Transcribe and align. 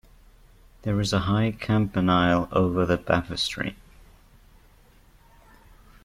There 0.81 0.99
is 0.99 1.13
a 1.13 1.19
high 1.19 1.51
campanile 1.51 2.49
over 2.51 2.87
the 2.87 2.97
baptistry. 2.97 3.75